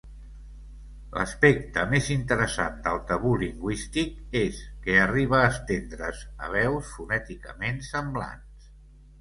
[1.17, 8.75] L'aspecte més interessant del tabú lingüístic és que arriba a estendre's a veus fonèticament semblants.